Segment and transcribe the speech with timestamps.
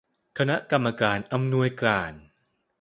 [0.37, 2.11] คณะกรรมการอำนวยการ